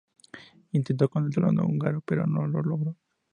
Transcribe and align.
Intentó 0.71 1.07
con 1.09 1.25
el 1.25 1.29
trono 1.29 1.63
húngaro 1.63 2.01
pero 2.01 2.25
no 2.25 2.47
lo 2.47 2.63
logró. 2.63 2.95